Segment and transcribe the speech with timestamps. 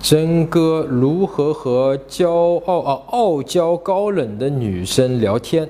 [0.00, 5.68] 真哥如何和骄傲啊傲娇高冷的女生聊天？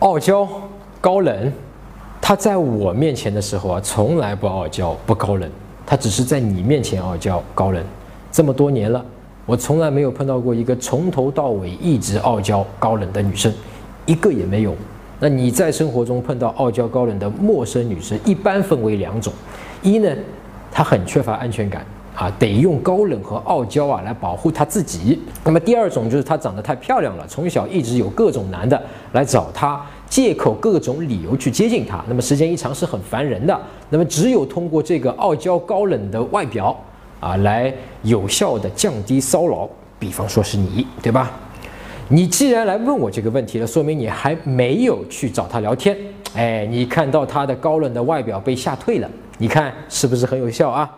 [0.00, 0.46] 傲娇
[1.00, 1.52] 高冷，
[2.20, 5.48] 她在我面前的时候啊，从来不傲娇不高冷，
[5.86, 7.80] 她只是在你面前傲娇高冷。
[8.32, 9.04] 这么多年了，
[9.46, 13.54] 我从来没有碰到过一个从头到尾一直傲娇高冷的女生，
[14.04, 14.74] 一个也没有。
[15.20, 19.32] 那你在生活中碰到傲娇高冷的陌生女生，一般分为两种：
[19.80, 20.12] 一呢，
[20.72, 21.86] 她很缺乏安全感。
[22.14, 25.18] 啊，得用高冷和傲娇啊来保护她自己。
[25.44, 28.80] 那么第二种就是她长得太漂亮了，从小一直有各种男的
[29.12, 32.04] 来找她，借口各种理由去接近她。
[32.08, 33.58] 那么时间一长是很烦人的。
[33.88, 36.76] 那么只有通过这个傲娇高冷的外表
[37.20, 39.68] 啊，来有效的降低骚扰。
[39.98, 41.30] 比方说是你，对吧？
[42.08, 45.96] 你既然来问我这个问题了，说明你还没有去找她聊天。
[46.34, 50.90] 哎，你看到她的高冷的外表被吓退了，你看是不是很有效啊？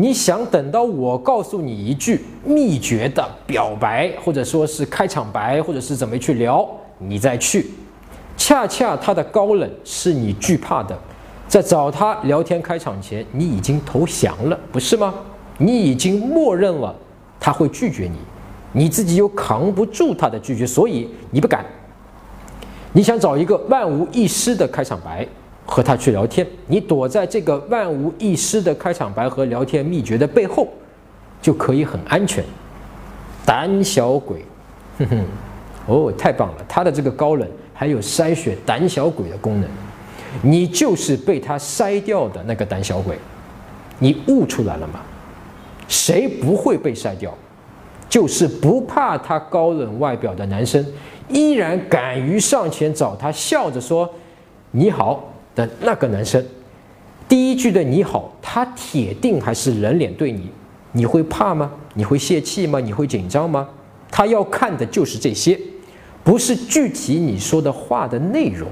[0.00, 6.64] 你想等到我告诉你一句秘诀的表白，或者说是开场白，或者是怎么去聊，
[6.98, 7.68] 你再去。
[8.36, 10.96] 恰恰他的高冷是你惧怕的，
[11.48, 15.12] 在找他聊天开场前，你已经投降了，不是吗？
[15.58, 16.94] 你已经默认了
[17.40, 18.18] 他会拒绝你，
[18.70, 21.66] 你自己又扛不住他的拒绝，所以你不敢。
[22.92, 25.26] 你想找一个万无一失的开场白。
[25.70, 30.66] 和他去聊天，你躲在这个万无一失的开场白和聊天秘诀的背后，
[31.42, 32.42] 就可以很安全。
[33.44, 34.42] 胆小鬼，
[34.98, 35.24] 哼哼，
[35.86, 36.64] 哦，太棒了！
[36.66, 39.68] 他的这个高冷还有筛选胆小鬼的功能，
[40.40, 43.18] 你就是被他筛掉的那个胆小鬼，
[43.98, 45.00] 你悟出来了吗？
[45.86, 47.32] 谁不会被筛掉？
[48.08, 50.82] 就是不怕他高冷外表的男生，
[51.28, 54.10] 依然敢于上前找他，笑着说
[54.72, 55.22] ：“你好。”
[55.58, 56.40] 的那个男生，
[57.28, 60.48] 第一句的你好，他铁定还是人脸对你，
[60.92, 61.68] 你会怕吗？
[61.94, 62.78] 你会泄气吗？
[62.78, 63.68] 你会紧张吗？
[64.08, 65.58] 他要看的就是这些，
[66.22, 68.68] 不是具体你说的话的内容，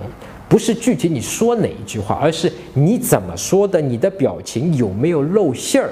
[0.49, 5.91] 不是具体你说哪一句话，而是你怎么说的，你的表情有没有露馅儿。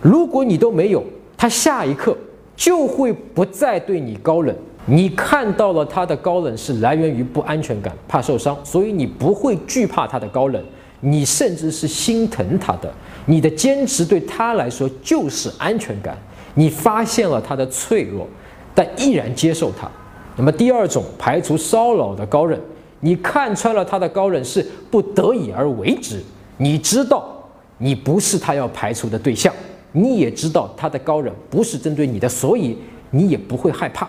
[0.00, 1.04] 如果你都没有，
[1.36, 2.18] 他下一刻
[2.56, 4.52] 就会不再对你高冷。
[4.86, 10.62] 你看到了他的高冷是来源于不安全感，怕受伤，所以你不会惧怕他的高冷，
[11.00, 12.92] 你甚至是心疼他的。
[13.26, 16.18] 你的坚持对他来说就是安全感。
[16.54, 18.26] 你发现了他的脆弱，
[18.74, 19.88] 但依然接受他。
[20.36, 22.60] 那么第二种排除骚扰的高冷，
[23.00, 26.20] 你看穿了他的高冷是不得已而为之。
[26.58, 27.32] 你知道
[27.78, 29.54] 你不是他要排除的对象，
[29.92, 32.76] 你也知道他的高冷不是针对你的，所以
[33.10, 34.08] 你也不会害怕。